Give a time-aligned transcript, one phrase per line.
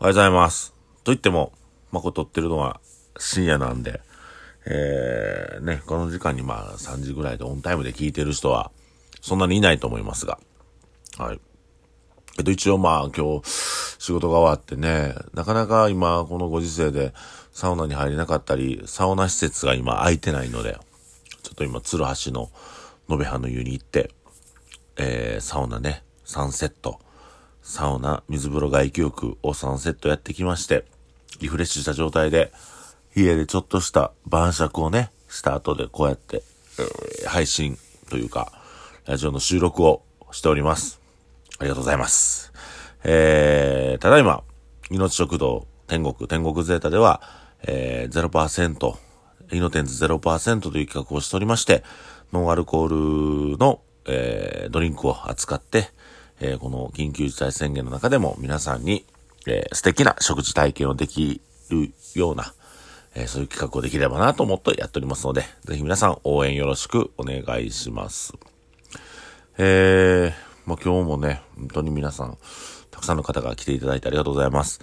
[0.00, 0.72] おはようございます。
[1.02, 1.52] と言っても、
[1.90, 2.80] ま、これ撮ってるのは
[3.18, 4.00] 深夜なんで、
[4.64, 8.70] えー、ね、この時間にまあ3時ぐらいでオンタイムで聞いてる人は、
[9.20, 10.38] そんなにいないと思いますが、
[11.18, 11.40] はい。
[12.38, 13.50] えっと、一応まあ今日
[13.98, 17.12] 仕事が終わってね、なかなか今このご時世で
[17.50, 20.78] サウナに入れなかったり、サウナ施設が今空いてないので、
[21.42, 22.50] ちょっと今、鶴橋の
[23.10, 24.12] 延べ葉の湯に行って、
[24.96, 27.00] えー、サウナね、3セット、
[27.68, 30.86] サウナ、水風呂外気浴を3セットやってきまして、
[31.38, 32.50] リフレッシュした状態で、
[33.14, 36.42] 家でちょっとした晩酌をね、した後でこうやって、
[37.26, 37.76] 配信
[38.08, 38.52] というか、
[39.04, 40.00] ラジオの収録を
[40.32, 40.98] しております。
[41.58, 42.54] ありがとうございます。
[43.04, 44.42] えー、ただいま、
[44.90, 47.20] 命食堂天国、天国ゼータでは、
[47.64, 48.96] えー、0%、
[49.52, 51.84] イノテンズ0%という企画をしておりまして、
[52.32, 55.90] ノンアルコールの、えードリンクを扱って、
[56.40, 59.04] えーこの緊急事態宣言の中でも皆さんに、
[59.46, 62.54] えー素敵な食事体験をできるような、
[63.14, 68.34] えーそういう企画をできればなと思ってやっておりますので、ぜひ皆さん応援よろしくお願いします。
[69.58, 72.38] えー、まあ、今日もね、本当に皆さん、
[72.92, 74.80] たくさんの方が来ていただいてありがとうございます。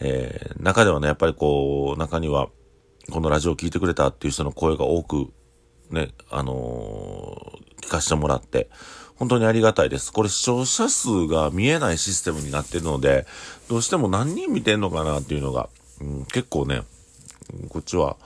[0.00, 2.48] えー、中ではね、やっぱりこう、中には、
[3.10, 5.32] このラジオを聞いてくれたっていう人の声が多く、
[5.90, 8.68] ね、あの聞かせてもらって、
[9.16, 10.12] 本当にありがたいです。
[10.12, 13.26] これ視聴者数が見えないシステムになってるので、
[13.68, 15.68] どうしても何人見てんのかなっていうのが、
[16.00, 16.82] うん、結構ね、
[17.70, 18.16] こっちは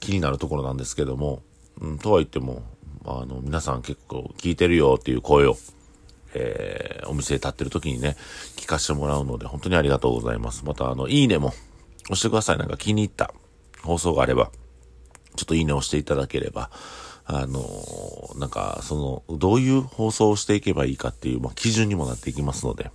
[0.00, 1.42] 気になるところなんですけども、
[1.80, 2.62] うん、とは言っても、
[3.04, 5.56] あの、皆さん結構聞いてるよっていう声を、
[6.34, 8.16] えーお店で立ってる時にね、
[8.56, 10.64] 聞かせてもらうので、本当にありがとうございます。
[10.66, 11.54] また、あの、いいねも
[12.04, 12.58] 押してください。
[12.58, 13.32] なんか気に入った
[13.82, 14.50] 放送があれば、
[15.36, 16.70] ちょっといいねをしていただければ、
[17.30, 22.90] あのーなんか、その、どういう放送をしていけばいいかっていう、まあ、基準にもなっていきますので、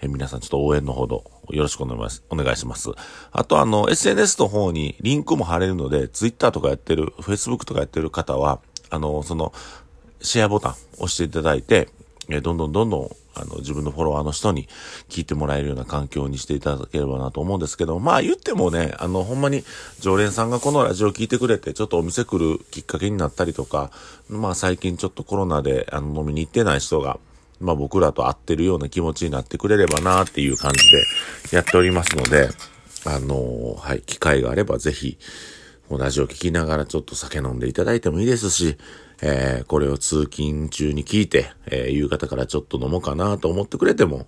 [0.00, 2.22] え皆さんちょっと応援のほどよろしくお願いし。
[2.28, 2.90] お願いします。
[3.30, 8.60] あとあの、SNS の方にリンクも貼れるので、Twitter とかやってる、Facebook とかやってる方は、
[8.90, 9.52] あの、その、
[10.20, 11.88] シェアボタン押していただいて、
[12.28, 14.68] えどんどんどんどん、あの、自分のフォロワーの人に
[15.08, 19.64] 聞いてもらえるような環境にしていただければなと思うんですけど、まあ言ってもね、あの、ほんまに
[20.00, 23.90] 常連さんがこのラジオ聞いてくれて、ちょっとお店来るきっかけになったりとか、
[24.28, 27.18] まあ最近ちょっとコロナで、あの、飲みに行ってない人が、
[27.60, 30.78] まあ僕らと会ってるような気持ちになってくれればなっていう感じ
[31.50, 32.50] でやっておりますので、
[33.04, 35.18] あのはい、機会があればぜひ、
[35.90, 38.76] ラジオ聞きながらちょっと酒飲んでいただいてもいいですし、
[39.22, 44.26] えーこれを通勤中に聞いて、えー夕方からちょっと飲もうかなと思ってくれても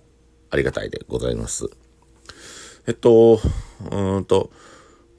[0.49, 1.69] ありがたいでございます。
[2.87, 3.39] えっと、
[3.91, 4.51] うんと、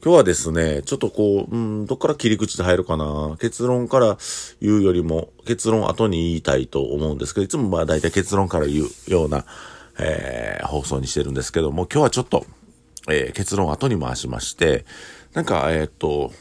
[0.02, 3.36] 今日はですね、ちょっとこう、うん、どっから切り口で入るかな。
[3.40, 4.18] 結論から
[4.60, 9.44] 言うよりも、結論後に言いたいと思うんですけど、いつもまあ大体結論から言うような、
[9.98, 12.46] えー放送にしてるんですけども、今日はちょっと、
[13.08, 14.84] えー結論後に回しまして、
[15.34, 16.32] なんか、えーっと、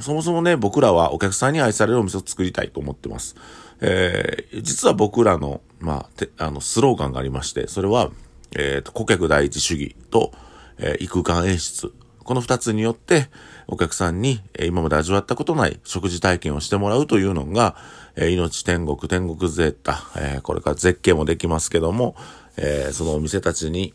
[0.00, 3.36] そもそもね、僕らはお客さんに愛されるお店を作りたいと思ってます。
[3.80, 8.10] えー実は僕らの、まあ、てあの、スローガンがありまして、それは、
[8.56, 10.32] えーと、顧客第一主義と、
[10.78, 11.92] えー異空間演出。
[12.24, 13.28] この二つによって、
[13.68, 17.76] お客さんに、えー今まで味わったことない食事体験をしてもらうというのが、
[18.16, 22.16] えー命天国、天国ゼータ、えーこれから絶景もできますけども、
[22.56, 23.94] えーそのお店たちに、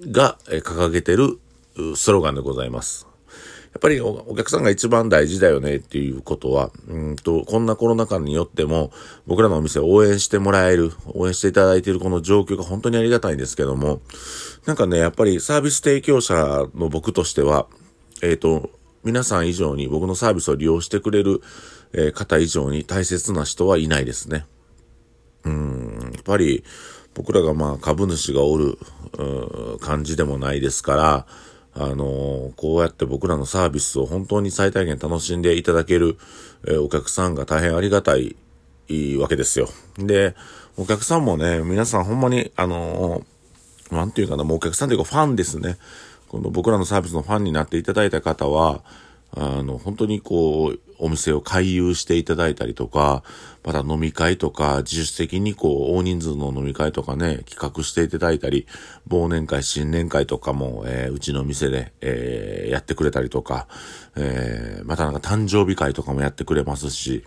[0.00, 1.40] が、えー掲げてる
[1.96, 3.07] スローガンでございます。
[3.72, 8.90] やっぱりお客さんが一番大事だよねっていうことは、うんと、こんなコロナ禍によっても、
[9.26, 14.00] 僕らのお店を応援してもらえる、応援していただいているこの状況が本当にありがたいんですけども、
[14.66, 16.34] なんかね、やっぱりサービス提供者
[16.74, 17.66] の僕としては、
[18.22, 18.70] えっ、と、
[19.04, 21.40] 皆さん以上に僕のサービスを利用してくれる、
[21.92, 24.44] えー方以上に大切な人はいないですね。
[25.44, 26.64] うん、やっぱり
[27.14, 28.78] 僕らがまあ株主がおる
[29.80, 31.26] 感じでもないですから、
[31.74, 36.18] あのこうやって僕らのサービスを本当に最大限楽しんでいただける、
[36.66, 38.36] えお客さんが大変ありがたい
[38.88, 39.68] いいわけですよ。
[39.98, 40.34] で、
[40.76, 43.24] お客さんもね、皆さんほんまに、あのー
[43.90, 45.78] なんていうかな、もうお客さんというかファンですね。
[46.28, 48.82] この僕らのサービスのファンになっていただいた方は、
[49.34, 53.22] あの、本当にこう、お店を回遊していただいたりとか、
[53.64, 58.66] また飲み会とか、自主的にこう、大人数の飲み会とかね、企画していただいたり、
[59.08, 63.66] 忘年会、新年会とかも、えーうちの店で、えーやってくれたりとか、
[64.16, 67.24] えーまたなんか誕生日会とかもやってくれますし、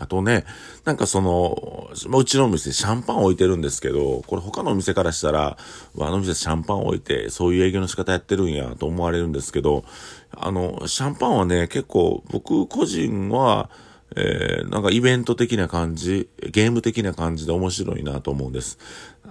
[0.00, 0.44] あとね、
[0.84, 5.56] なんかその、うちのお店シャンパン置いてるんですけど、これ他のお店からしたら、
[5.98, 9.84] あの店シャンパン置いて、そういう営業の仕方やってるんやと思われるんですけど、
[10.36, 13.70] あの、シャンパンはね、結構僕個人は、
[14.16, 18.78] えー、なんかイベント的な感じ、ゲーム的な感じで面白いなと思うんです。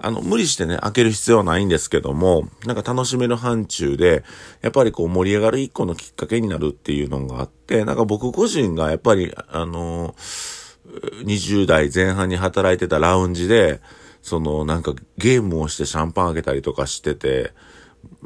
[0.01, 4.23] あの、無理してね、開ける必要はないんですけども、なんか楽しめる範疇で、
[4.61, 13.81] やっぱりこう盛り上がる一個のきっかけになるっていうのがあって、なんか僕個人がやっぱり、あのー、20代前半に働いてたラウンジで、
[14.21, 17.51] そのなんかゲームをしてシャンパンあげたりとかしてて、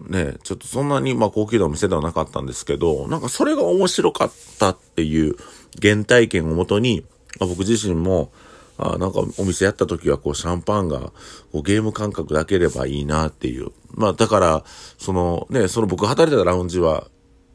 [0.07, 5.35] ね、ちょっとそんなにまあ高級なお店ではなかったんですけど、なんかそれが面白かったっていう
[5.81, 7.05] 原体験をもとに、
[7.39, 8.31] 僕自身も、
[8.79, 11.11] あなんかお店やった時はこうシャンパンがこ
[11.59, 13.71] うゲーム感覚だければいいなっていう。
[13.95, 14.63] まあだから、
[14.97, 17.07] そのね、その僕働いてたラウンジは、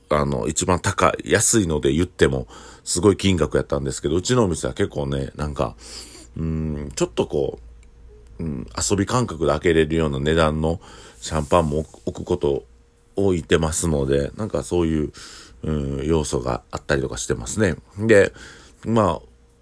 [0.09, 2.47] あの、一番高い、安いので言っても、
[2.85, 5.77] すごい金額やったんですけど、うちのお店は結構ね、なんか、
[6.37, 7.61] うん、ちょっとこ
[8.41, 10.81] う、うん、遊び感覚で開けれるような値段の
[11.21, 12.65] シャンパンも置くことを
[13.15, 15.13] 置いてますので、なんかそういう、
[15.63, 15.71] う
[16.03, 17.77] ん、要素があったりとかしてますね。
[17.99, 18.33] で、
[18.85, 19.21] まあ、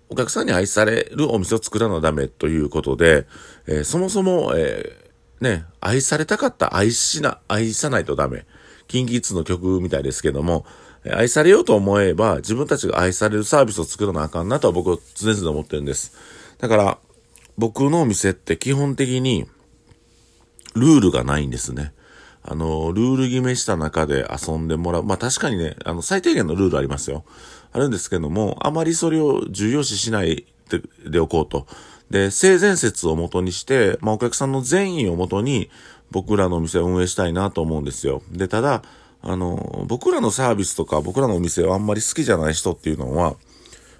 [0.09, 3.27] お客さんに愛されるお店を作らなダメということで、
[3.67, 8.47] えー、そもそも、えー、ね、愛されたかった愛しな、愛さないとダメ。
[8.89, 10.67] キンキッズの曲みたいですけども、
[11.05, 16.13] 愛されようと思えば自分たちが愛されるサービスを作らなあかんなとは僕は常々思ってるんです。
[16.59, 16.99] だから、
[17.57, 19.47] 僕のお店って基本的に
[20.75, 21.93] ルールがないんですね。
[22.43, 25.05] あの、ルール決めした中で遊んでもらう。
[25.05, 27.25] まあ確かにね、あの、最低限のルールありますよ。
[27.73, 31.67] あるんですけども、あまりそれを重要視しないででおこうと。
[32.11, 35.71] で、性善説をもとにして、まあお客さんの善意をもとに
[36.11, 38.23] 僕らのお店を運営したいなと思うんですよ。
[38.33, 38.83] で、ただ、
[39.23, 43.37] あの、僕らのサービスとか僕らのお店をあんまり好きじゃない人っていうのは、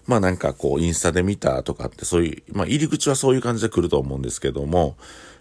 [0.07, 4.97] まあなんかこうインスタで見たとかってそういう、まあ入り口はそういう感じで来ると思うんですけども、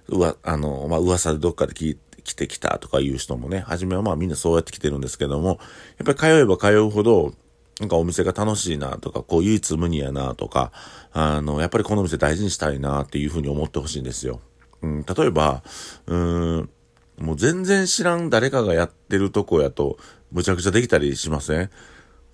[0.09, 5.59] うわ、あの、まあ噂でどっかで聞いて、来てきたとかいう人もね、初めはまあみんなそうやって来てるんですけども、
[5.97, 7.33] やっぱり通えば通うほど、
[7.79, 10.71] なんかお店が楽しいなとか、こう唯一無二やなとか、
[11.13, 14.41] あの、やっぱりこの店大事にしたいなっていうふうに思ってほしいんですよ。
[14.81, 15.63] うん、例えば、
[16.07, 16.69] うーん、
[17.19, 19.97] もう全然知らん誰かがやってるとこやと、
[20.31, 21.69] むちゃくちゃできたりしません？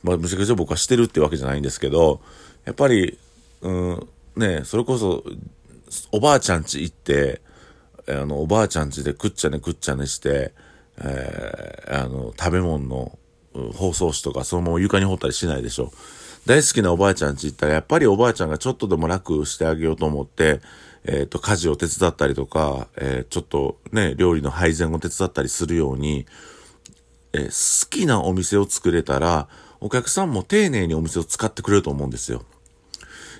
[0.03, 2.21] まあ、むちゃくちゃ僕はしてるってわけじゃないんですけど、
[2.65, 3.17] やっぱり、
[3.61, 5.23] うん、ね、それこそ、
[6.11, 7.41] おばあちゃんち行って、
[8.07, 10.53] あの、おばあちゃんちでくっちゃねくっちゃねして、
[10.97, 13.17] えー、あの、食べ物の
[13.73, 15.91] 包装紙とかそのまま床に放ったりしないでしょ。
[16.45, 20.61] 大好きなおばあちゃんち行ったら、やっぱりおばあちゃんがちょっとでも楽してあげようと思って、
[21.05, 26.25] えっ、ー、と、家事を手伝ったりとか、えー、ちょっとね、料理の配膳を手伝ったりするように、
[27.33, 29.47] え、好きなお店を作れたら、
[29.81, 32.43] お客さんも丁寧にお店を使ってくれると思うんですよ。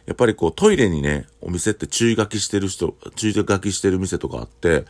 [0.06, 4.86] やっぱりこうトイレにね、お店って注意書きしてる人、注意書きしてる店とかあって、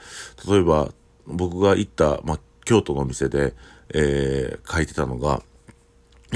[0.47, 0.91] 例えば
[1.27, 3.53] 僕が行った、まあ、京都のお店で、
[3.94, 5.41] えー、書いてたのが、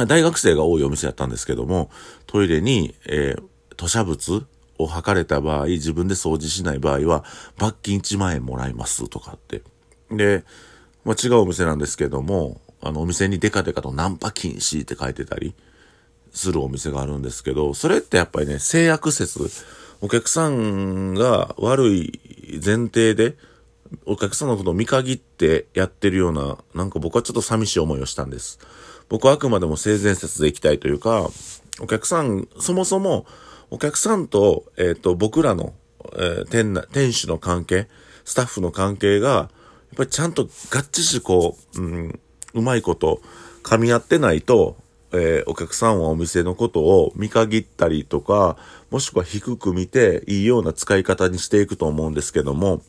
[0.07, 1.89] 大学生が多いお店やったんですけども、
[2.25, 3.43] トイレに、えー、
[3.75, 4.45] 吐砂物
[4.77, 7.25] を吐かれた場合、自分で掃除しない場合は、
[7.57, 9.61] 罰金1万円もらいますとかって。
[10.11, 10.45] で、
[11.03, 15.53] まあ、違うお店なんですけども、あの、お店にデカデカとナンパ禁止って書いてたり
[16.33, 19.39] するお店があるんですけど、それってやっぱりね、性悪説、
[20.01, 22.19] お客さんが悪い
[22.63, 23.35] 前提で、
[24.05, 28.59] お客さんのことを見限ってやってるような、なんか僕はちょっと寂しい思いをしたんです。
[29.09, 31.29] 僕はあくまでも性善説でいきたいというか、
[31.81, 33.25] お客さん、そもそも、
[33.71, 35.73] お客さんと、えっ、ー、と、僕らの、
[36.13, 37.87] えー、店店主の関係、
[38.25, 39.49] スタッフの関係が、やっ
[39.97, 42.19] ぱりちゃんと合致し、こう、うん、
[42.53, 43.21] うまいこと、
[43.63, 44.77] 噛み合ってないと、
[45.11, 48.57] えー、お客さんはお店のことを見限ったりとか、
[48.91, 52.81] もしくは低く見ていいような使い方にしていくと思うんですけども、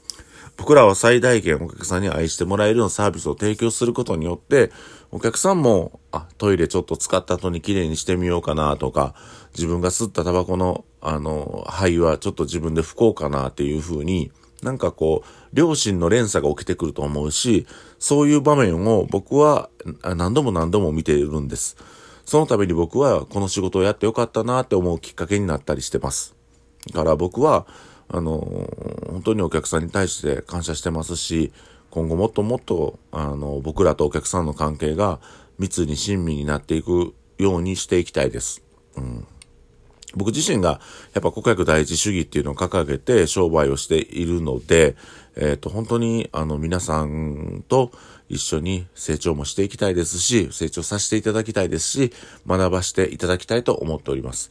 [0.56, 4.70] 僕らは最大限お客さんに愛してもらえるようなサービスを提供することによって、
[5.10, 9.14] お客さんも、あ、トイレちょっと使った後に綺麗にしてみようかなとか、
[9.54, 14.30] 自分が吸ったタバコの、あの、灰はちょっと自分で拭こうかなっていう風に、
[14.62, 17.66] なんかこう、良心の連鎖が起きてくると思うし、
[17.98, 19.70] そういう場面を僕は
[20.02, 21.76] 何度も何度も見ているんです。
[22.30, 26.36] そのために僕はこの仕事をやってよかったなって思うきっかけになったりしてます。
[26.86, 27.66] だから僕は、
[28.06, 28.38] あの、
[29.10, 31.52] 本当にお客さんに対して感謝してますし、
[31.90, 35.18] 今後もっともっと、あの、僕らとお客さんの関係が
[35.58, 38.62] 密に親身になっていくようにしていきたいです。
[38.96, 39.26] うん。
[40.14, 40.80] 僕自身が
[41.14, 44.96] やっぱ顧客第一主義っていうのを掲げて商売をしているので、
[45.36, 47.92] えっ、ー、と、本当にあの皆さんと
[48.28, 52.12] 一緒に成長もしていきたいですし、成長させていただきたいですし、
[52.46, 54.50] 学ばしていただきたいと思っております。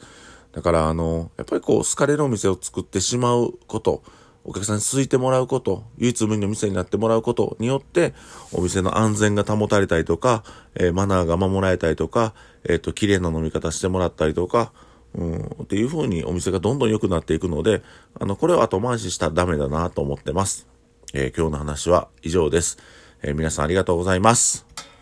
[0.52, 4.04] だからあの、やっぱりこう、好かれるお店を作ってしまうこと、
[4.46, 8.14] お客さんに続いてもらうこと、唯一無二の店になってもらうことによって、
[8.52, 10.44] お店の安全が保たれたりとか、
[10.76, 14.72] えー、マナーが守られたりとか、えっ、ー、と、綺麗な飲み方してもらったりとか、
[15.16, 17.82] うん、っていう風にお店がどんどん良くなっていくので、
[18.20, 20.68] あの、これを後回ししたらダメだなと思ってます。
[21.14, 22.78] えー、今日の話は以上です。
[23.22, 24.69] えー、皆さんありがとうございます。